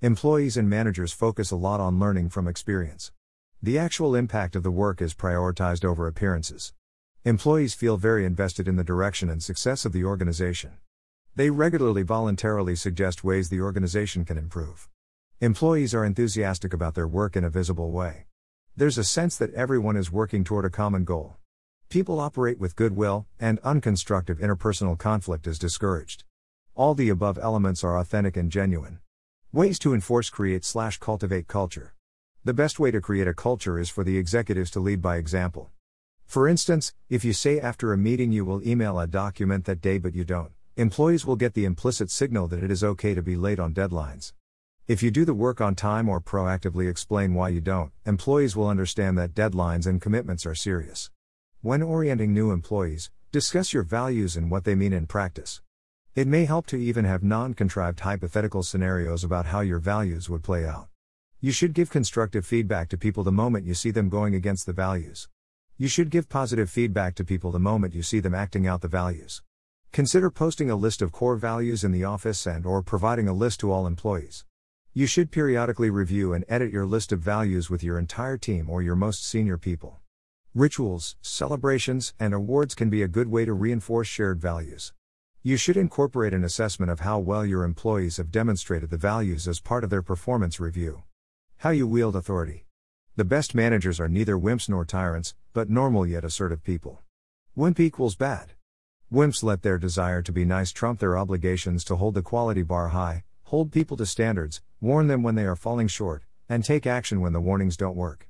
[0.01, 3.13] Employees and managers focus a lot on learning from experience.
[3.63, 6.73] The actual impact of the work is prioritized over appearances.
[7.25, 10.73] Employees feel very invested in the direction and success of the organization.
[11.37, 14.89] They regularly voluntarily suggest ways the organization can improve.
[15.41, 18.27] Employees are enthusiastic about their work in a visible way.
[18.77, 21.35] There's a sense that everyone is working toward a common goal.
[21.89, 26.23] People operate with goodwill, and unconstructive interpersonal conflict is discouraged.
[26.77, 29.01] All the above elements are authentic and genuine.
[29.53, 31.95] Ways to enforce create slash cultivate culture.
[32.45, 35.73] The best way to create a culture is for the executives to lead by example.
[36.27, 39.99] For instance, if you say after a meeting you will email a document that day
[39.99, 43.37] but you don't, Employees will get the implicit signal that it is okay to be
[43.37, 44.33] late on deadlines.
[44.89, 48.67] If you do the work on time or proactively explain why you don't, employees will
[48.67, 51.13] understand that deadlines and commitments are serious.
[51.61, 55.63] When orienting new employees, discuss your values and what they mean in practice.
[56.17, 60.43] It may help to even have non contrived hypothetical scenarios about how your values would
[60.43, 60.89] play out.
[61.41, 64.73] You should give constructive feedback to people the moment you see them going against the
[64.73, 65.29] values.
[65.79, 68.89] You should give positive feedback to people the moment you see them acting out the
[68.89, 69.41] values.
[69.95, 73.61] Consider posting a list of core values in the office and or providing a list
[73.61, 74.45] to all employees.
[74.93, 78.83] You should periodically review and edit your list of values with your entire team or
[78.83, 80.01] your most senior people.
[80.53, 84.93] Rituals, celebrations, and awards can be a good way to reinforce shared values.
[85.45, 89.61] You should incorporate an assessment of how well your employees have demonstrated the values as
[89.61, 91.05] part of their performance review.
[91.59, 92.67] How you wield authority.
[93.15, 97.01] The best managers are neither wimps nor tyrants, but normal yet assertive people.
[97.55, 98.55] Wimp equals bad.
[99.13, 102.89] Wimps let their desire to be nice trump their obligations to hold the quality bar
[102.89, 107.21] high, hold people to standards, warn them when they are falling short, and take action
[107.21, 108.29] when the warnings don't work.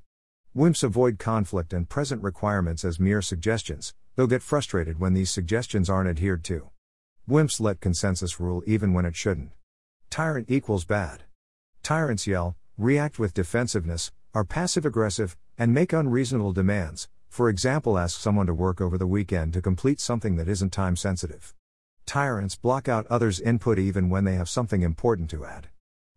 [0.55, 5.89] Wimps avoid conflict and present requirements as mere suggestions, though get frustrated when these suggestions
[5.89, 6.69] aren't adhered to.
[7.27, 9.51] Wimps let consensus rule even when it shouldn't.
[10.09, 11.23] Tyrant equals bad.
[11.83, 18.17] Tyrants yell, react with defensiveness, are passive aggressive, and make unreasonable demands, for example, ask
[18.17, 21.53] someone to work over the weekend to complete something that isn't time sensitive.
[22.05, 25.67] Tyrants block out others' input even when they have something important to add.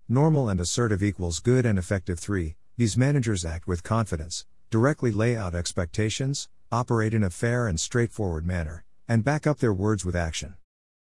[0.08, 2.54] Normal and assertive equals good and effective 3.
[2.76, 8.46] These managers act with confidence, directly lay out expectations, operate in a fair and straightforward
[8.46, 10.54] manner, and back up their words with action.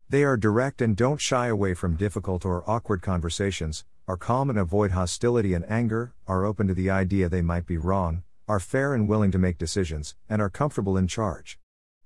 [0.07, 4.57] They are direct and don't shy away from difficult or awkward conversations, are calm and
[4.57, 8.93] avoid hostility and anger, are open to the idea they might be wrong, are fair
[8.93, 11.59] and willing to make decisions, and are comfortable in charge.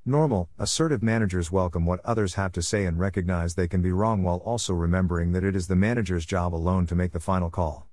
[0.05, 4.23] Normal, assertive managers welcome what others have to say and recognize they can be wrong
[4.23, 7.87] while also remembering that it is the manager's job alone to make the final call.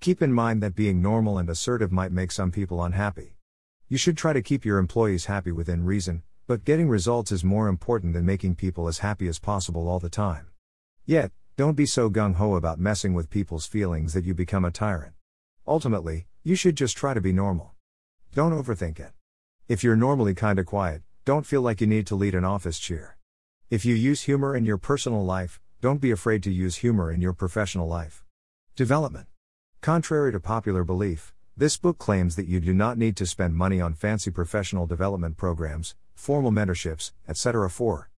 [0.00, 3.36] Keep in mind that being normal and assertive might make some people unhappy.
[3.88, 7.68] You should try to keep your employees happy within reason, but getting results is more
[7.68, 10.46] important than making people as happy as possible all the time.
[11.04, 14.70] Yet, don't be so gung ho about messing with people's feelings that you become a
[14.70, 15.12] tyrant.
[15.66, 17.69] Ultimately, you should just try to be normal.
[18.32, 19.10] Don't overthink it.
[19.66, 23.16] If you're normally kinda quiet, don't feel like you need to lead an office cheer.
[23.70, 27.20] If you use humor in your personal life, don't be afraid to use humor in
[27.20, 28.24] your professional life.
[28.76, 29.26] Development.
[29.80, 33.80] Contrary to popular belief, this book claims that you do not need to spend money
[33.80, 37.68] on fancy professional development programs, formal mentorships, etc.
[37.68, 38.10] for.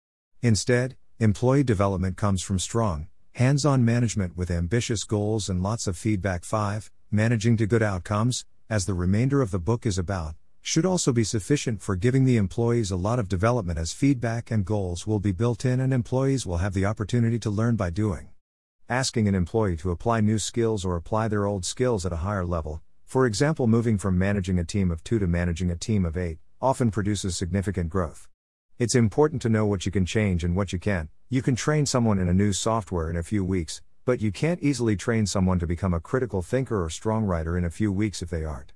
[0.41, 5.95] Instead, employee development comes from strong, hands on management with ambitious goals and lots of
[5.95, 6.43] feedback.
[6.43, 6.91] 5.
[7.11, 11.25] Managing to good outcomes, as the remainder of the book is about, should also be
[11.25, 15.33] sufficient for giving the employees a lot of development as feedback and goals will be
[15.33, 18.29] built in and employees will have the opportunity to learn by doing.
[18.87, 22.45] Asking an employee to apply new skills or apply their old skills at a higher
[22.45, 26.15] level, for example, moving from managing a team of two to managing a team of
[26.15, 28.29] eight, often produces significant growth.
[28.79, 31.09] It's important to know what you can change and what you can't.
[31.27, 34.61] You can train someone in a new software in a few weeks, but you can't
[34.61, 38.21] easily train someone to become a critical thinker or strong writer in a few weeks
[38.21, 38.73] if they aren't.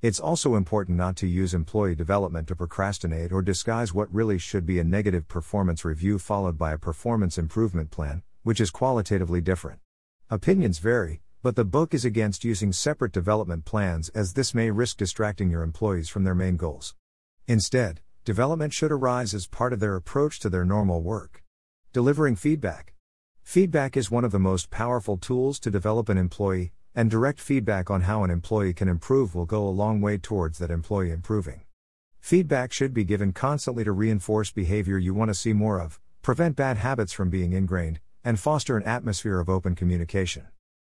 [0.00, 4.64] It's also important not to use employee development to procrastinate or disguise what really should
[4.64, 9.80] be a negative performance review followed by a performance improvement plan, which is qualitatively different.
[10.30, 14.98] Opinions vary, but the book is against using separate development plans as this may risk
[14.98, 16.94] distracting your employees from their main goals.
[17.48, 21.42] Instead, development should arise as part of their approach to their normal work.
[21.92, 22.94] Delivering feedback.
[23.48, 27.90] Feedback is one of the most powerful tools to develop an employee, and direct feedback
[27.90, 31.62] on how an employee can improve will go a long way towards that employee improving.
[32.20, 36.56] Feedback should be given constantly to reinforce behavior you want to see more of, prevent
[36.56, 40.48] bad habits from being ingrained, and foster an atmosphere of open communication.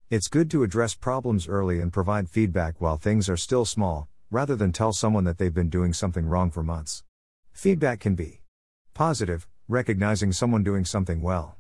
[0.10, 4.58] It's good to address problems early and provide feedback while things are still small, rather
[4.58, 7.06] than tell someone that they've been doing something wrong for months.
[7.54, 8.42] Feedback can be
[8.94, 11.56] positive, recognizing someone doing something well.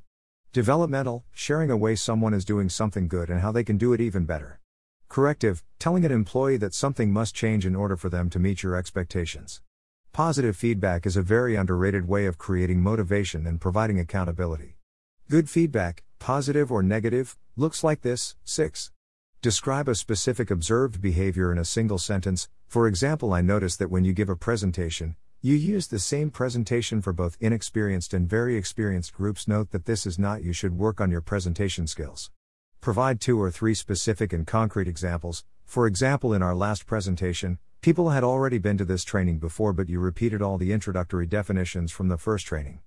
[0.53, 4.01] Developmental, sharing a way someone is doing something good and how they can do it
[4.01, 4.59] even better.
[5.07, 8.75] Corrective, telling an employee that something must change in order for them to meet your
[8.75, 9.61] expectations.
[10.11, 14.75] Positive feedback is a very underrated way of creating motivation and providing accountability.
[15.29, 18.91] Good feedback, positive or negative, looks like this 6.
[19.41, 22.49] Describe a specific observed behavior in a single sentence.
[22.67, 27.01] For example, I noticed that when you give a presentation, you use the same presentation
[27.01, 29.47] for both inexperienced and very experienced groups.
[29.47, 32.29] Note that this is not you should work on your presentation skills.
[32.79, 35.43] Provide two or three specific and concrete examples.
[35.65, 39.89] For example, in our last presentation, people had already been to this training before, but
[39.89, 42.81] you repeated all the introductory definitions from the first training.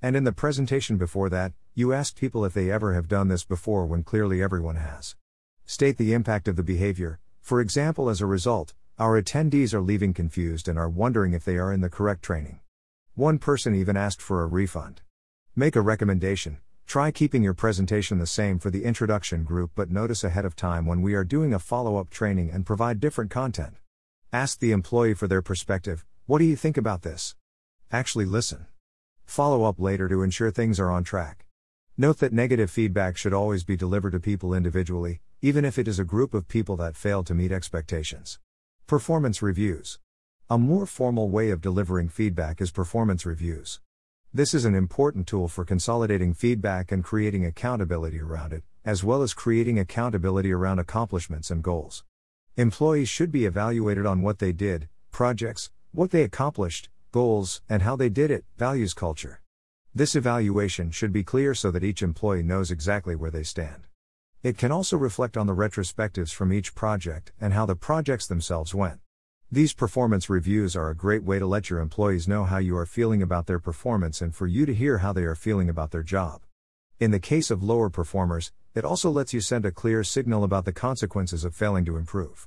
[0.00, 3.42] And in the presentation before that, you asked people if they ever have done this
[3.42, 5.16] before when clearly everyone has.
[5.64, 10.14] State the impact of the behavior, for example, as a result, our attendees are leaving
[10.14, 12.60] confused and are wondering if they are in the correct training.
[13.14, 15.02] One person even asked for a refund.
[15.54, 16.60] Make a recommendation.
[16.86, 20.86] Try keeping your presentation the same for the introduction group, but notice ahead of time
[20.86, 23.74] when we are doing a follow up training and provide different content.
[24.32, 27.36] Ask the employee for their perspective what do you think about this?
[27.92, 28.66] Actually, listen.
[29.26, 31.44] Follow up later to ensure things are on track.
[31.98, 35.98] Note that negative feedback should always be delivered to people individually, even if it is
[35.98, 38.38] a group of people that failed to meet expectations.
[38.86, 39.98] Performance reviews.
[40.48, 43.80] A more formal way of delivering feedback is performance reviews.
[44.32, 49.22] This is an important tool for consolidating feedback and creating accountability around it, as well
[49.22, 52.04] as creating accountability around accomplishments and goals.
[52.56, 57.96] Employees should be evaluated on what they did, projects, what they accomplished, goals, and how
[57.96, 59.40] they did it, values culture.
[59.96, 63.85] This evaluation should be clear so that each employee knows exactly where they stand.
[64.46, 68.72] It can also reflect on the retrospectives from each project and how the projects themselves
[68.72, 69.00] went.
[69.50, 72.86] These performance reviews are a great way to let your employees know how you are
[72.86, 76.04] feeling about their performance and for you to hear how they are feeling about their
[76.04, 76.42] job.
[77.00, 80.64] In the case of lower performers, it also lets you send a clear signal about
[80.64, 82.46] the consequences of failing to improve.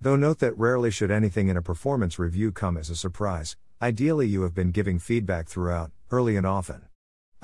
[0.00, 4.26] Though note that rarely should anything in a performance review come as a surprise, ideally
[4.26, 6.88] you have been giving feedback throughout, early and often.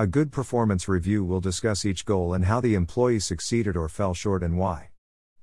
[0.00, 4.14] A good performance review will discuss each goal and how the employee succeeded or fell
[4.14, 4.88] short and why.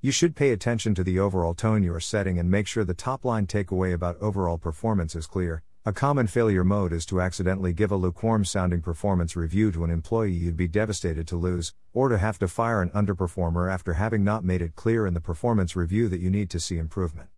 [0.02, 2.96] You should pay attention to the overall tone you are setting and make sure the
[2.96, 5.62] top line takeaway about overall performance is clear.
[5.86, 9.92] A common failure mode is to accidentally give a lukewarm sounding performance review to an
[9.92, 14.24] employee you'd be devastated to lose, or to have to fire an underperformer after having
[14.24, 17.30] not made it clear in the performance review that you need to see improvement.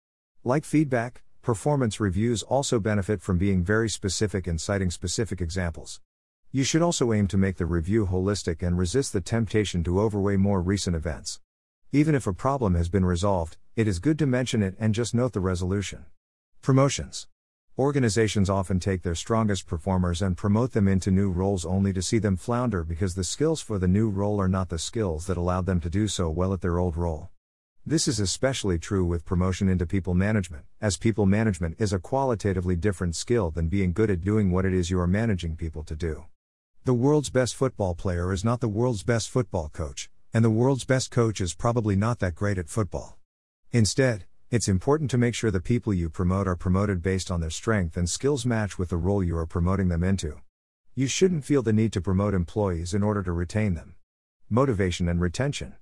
[0.46, 6.00] Like feedback, performance reviews also benefit from being very specific and citing specific examples.
[6.52, 10.38] You should also aim to make the review holistic and resist the temptation to overweigh
[10.38, 11.40] more recent events.
[11.92, 15.14] Even if a problem has been resolved, it is good to mention it and just
[15.14, 16.06] note the resolution.
[16.64, 17.28] Promotions.
[17.78, 22.18] Organizations often take their strongest performers and promote them into new roles only to see
[22.18, 25.68] them flounder because the skills for the new role are not the skills that allowed
[25.68, 27.30] them to do so well at their old role.
[27.86, 32.76] This is especially true with promotion into people management, as people management is a qualitatively
[32.76, 35.96] different skill than being good at doing what it is you are managing people to
[35.96, 36.26] do.
[36.86, 40.86] The world's best football player is not the world's best football coach, and the world's
[40.86, 43.18] best coach is probably not that great at football.
[43.72, 47.50] Instead, it's important to make sure the people you promote are promoted based on their
[47.50, 50.40] strength and skills match with the role you are promoting them into.
[50.96, 53.96] You shouldn't feel the need to promote employees in order to retain them.
[54.50, 55.76] Motivation and retention.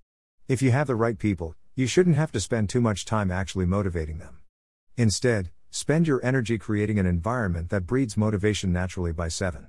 [0.47, 3.67] If you have the right people, you shouldn't have to spend too much time actually
[3.67, 4.39] motivating them.
[4.97, 9.67] Instead, spend your energy creating an environment that breeds motivation naturally by 7.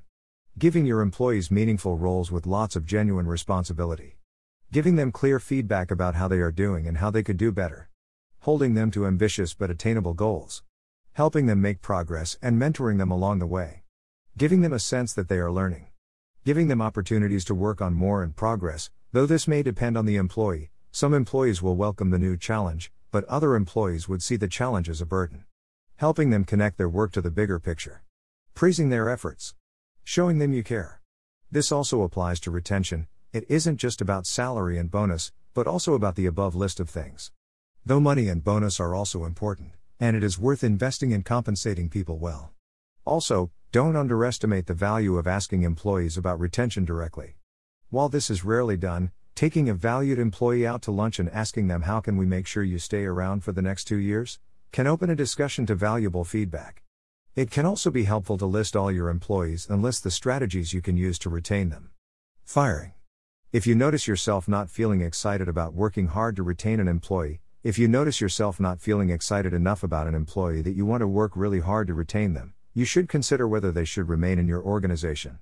[0.59, 4.17] Giving your employees meaningful roles with lots of genuine responsibility.
[4.73, 7.91] Giving them clear feedback about how they are doing and how they could do better.
[8.41, 10.65] Holding them to ambitious but attainable goals.
[11.13, 13.85] Helping them make progress and mentoring them along the way.
[14.37, 15.91] Giving them a sense that they are learning.
[16.45, 20.17] Giving them opportunities to work on more and progress, though this may depend on the
[20.17, 20.73] employee.
[20.91, 25.01] Some employees will welcome the new challenge, but other employees would see the challenge as
[25.01, 25.45] a burden.
[25.99, 28.03] Helping them connect their work to the bigger picture.
[28.55, 29.55] Praising their efforts.
[30.11, 31.03] Showing them you care.
[31.51, 36.17] This also applies to retention, it isn't just about salary and bonus, but also about
[36.17, 37.31] the above list of things.
[37.85, 42.17] Though money and bonus are also important, and it is worth investing in compensating people
[42.17, 42.53] well.
[43.05, 47.37] Also, don't underestimate the value of asking employees about retention directly.
[47.91, 51.83] While this is rarely done, taking a valued employee out to lunch and asking them
[51.83, 54.39] how can we make sure you stay around for the next 2 years
[54.73, 56.83] can open a discussion to valuable feedback.
[57.39, 60.83] It can also be helpful to list all your employees and list the strategies you
[60.83, 61.91] can use to retain them.
[62.43, 62.95] Firing.
[63.53, 67.79] If you notice yourself not feeling excited about working hard to retain an employee, if
[67.79, 71.31] you notice yourself not feeling excited enough about an employee that you want to work
[71.37, 75.39] really hard to retain them, you should consider whether they should remain in your organization.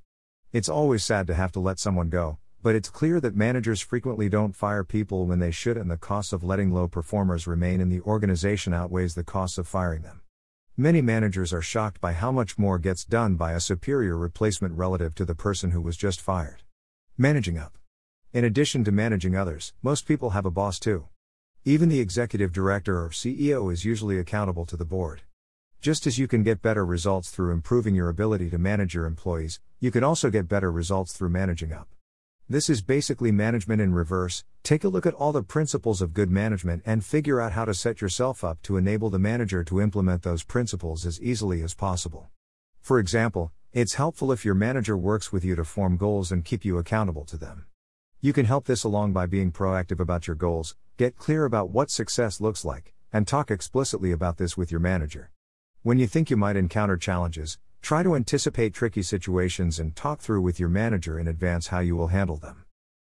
[0.53, 4.29] It's always sad to have to let someone go, but it's clear that managers frequently
[4.29, 7.89] don't fire people when they should, and the cost of letting low performers remain in
[7.89, 10.21] the organization outweighs the cost of firing them.
[10.79, 15.15] Many managers are shocked by how much more gets done by a superior replacement relative
[15.15, 16.65] to the person who was just fired.
[17.17, 17.79] Managing up.
[18.35, 21.09] In addition to managing others, most people have a boss too.
[21.65, 25.23] Even the executive director or CEO is usually accountable to the board.
[25.81, 29.61] Just as you can get better results through improving your ability to manage your employees,
[29.81, 31.89] you can also get better results through managing up.
[32.49, 34.45] This is basically management in reverse.
[34.63, 37.75] Take a look at all the principles of good management and figure out how to
[37.75, 42.29] set yourself up to enable the manager to implement those principles as easily as possible.
[42.81, 46.65] For example, it's helpful if your manager works with you to form goals and keep
[46.65, 47.67] you accountable to them.
[48.21, 51.91] You can help this along by being proactive about your goals, get clear about what
[51.91, 55.33] success looks like, and talk explicitly about this with your manager.
[55.83, 60.41] When you think you might encounter challenges, try to anticipate tricky situations and talk through
[60.41, 62.65] with your manager in advance how you will handle them.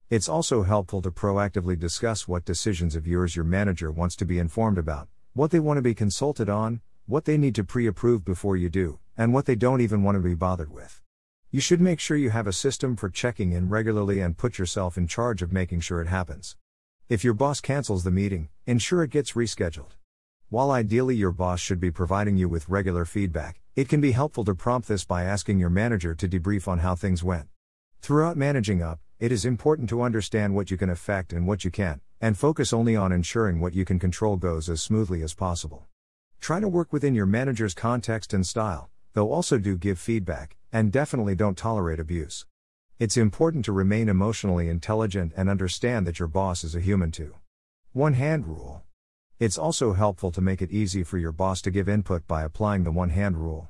[0.09, 4.39] It's also helpful to proactively discuss what decisions of yours your manager wants to be
[4.39, 8.25] informed about, what they want to be consulted on, what they need to pre approve
[8.25, 11.03] before you do, and what they don't even want to be bothered with.
[11.51, 14.97] You should make sure you have a system for checking in regularly and put yourself
[14.97, 16.55] in charge of making sure it happens.
[17.09, 19.98] If your boss cancels the meeting, ensure it gets rescheduled.
[20.51, 24.47] While ideally your boss should be providing you with regular feedback, it can be helpful
[24.47, 27.49] to prompt this by asking your manager to debrief on how things went.
[28.01, 31.71] Throughout managing up, it is important to understand what you can affect and what you
[31.71, 35.87] can't, and focus only on ensuring what you can control goes as smoothly as possible.
[36.41, 40.91] Try to work within your manager's context and style, though also do give feedback, and
[40.91, 42.47] definitely don't tolerate abuse.
[42.99, 47.35] It's important to remain emotionally intelligent and understand that your boss is a human too.
[47.93, 48.83] One hand rule.
[49.41, 52.83] It's also helpful to make it easy for your boss to give input by applying
[52.83, 53.69] the one hand rule.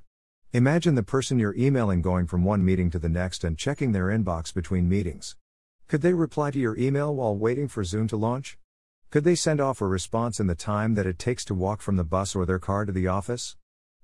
[0.54, 4.06] Imagine the person you're emailing going from one meeting to the next and checking their
[4.06, 5.36] inbox between meetings.
[5.86, 8.56] Could they reply to your email while waiting for Zoom to launch?
[9.10, 11.96] Could they send off a response in the time that it takes to walk from
[11.96, 13.54] the bus or their car to the office?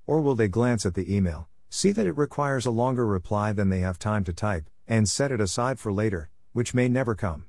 [0.06, 3.70] Or will they glance at the email, see that it requires a longer reply than
[3.70, 7.46] they have time to type, and set it aside for later, which may never come?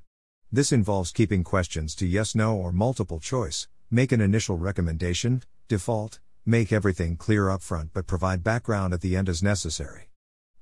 [0.53, 6.19] This involves keeping questions to yes, no, or multiple choice, Make an initial recommendation, default,
[6.43, 10.09] make everything clear up front but provide background at the end as necessary.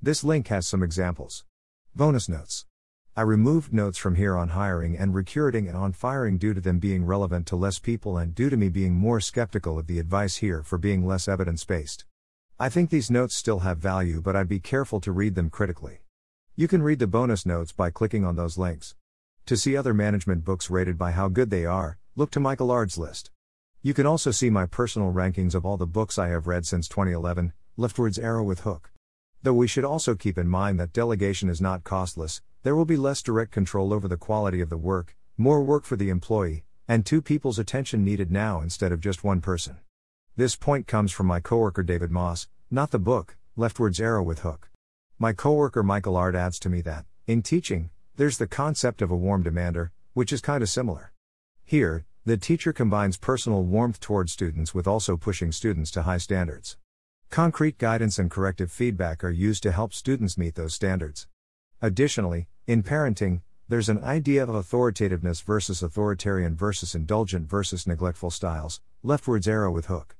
[0.02, 1.46] This link has some examples.
[1.96, 2.66] Bonus notes.
[3.16, 6.80] I removed notes from here on hiring and recruiting and on firing due to them
[6.80, 10.38] being relevant to less people and due to me being more skeptical of the advice
[10.38, 12.04] here for being less evidence based.
[12.60, 16.00] I think these notes still have value, but I'd be careful to read them critically.
[16.58, 18.96] You can read the bonus notes by clicking on those links.
[19.46, 23.00] To see other management books rated by how good they are, Look to Michael Aird's
[23.00, 23.32] list.
[23.82, 26.88] You can also see my personal rankings of all the books I have read since
[26.88, 28.92] 2011, Leftward's Arrow with Hook.
[29.42, 32.98] Though we should also keep in mind that delegation is not costless, there will be
[32.98, 37.04] less direct control over the quality of the work, more work for the employee, and
[37.04, 39.78] two people's attention needed now instead of just one person.
[40.36, 44.70] This point comes from my coworker David Moss, not the book, Leftward's Arrow with Hook.
[45.18, 49.18] My coworker Michael Aird adds to me that, in teaching, there's the concept of a
[49.18, 51.13] warm demander, which is kind of similar.
[51.66, 56.78] Here, the teacher combines personal warmth toward students with also pushing students to high standards.
[57.30, 61.28] Concrete guidance and corrective feedback are used to help students meet those standards.
[61.82, 68.82] Additionally, in parenting, there's an idea of authoritativeness versus authoritarian versus indulgent versus neglectful styles,
[69.02, 70.16] leftward's arrow with hook.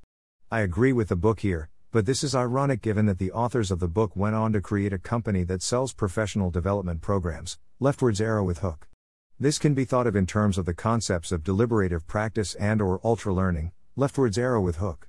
[0.50, 3.80] I agree with the book here, but this is ironic given that the authors of
[3.80, 8.42] the book went on to create a company that sells professional development programs, leftward's arrow
[8.42, 8.88] with hook.
[9.44, 12.98] This can be thought of in terms of the concepts of deliberative practice and or
[13.04, 15.06] ultra learning, leftwards arrow with hook.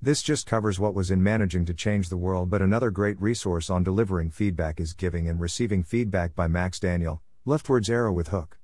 [0.00, 3.68] This just covers what was in managing to change the world, but another great resource
[3.68, 8.56] on delivering feedback is giving and receiving feedback by Max Daniel, leftwards arrow with hook.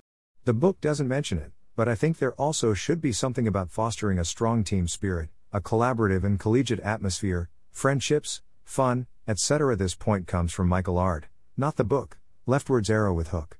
[0.46, 4.18] The book doesn't mention it, but I think there also should be something about fostering
[4.18, 9.76] a strong team spirit, a collaborative and collegiate atmosphere, friendships, fun, etc.
[9.76, 11.26] This point comes from Michael Aird,
[11.58, 12.16] not the book,
[12.46, 13.59] leftwards arrow with hook.